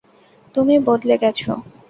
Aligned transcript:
তুমি 0.55 0.75
বদলে 0.79 1.15
গেছো। 1.17 1.51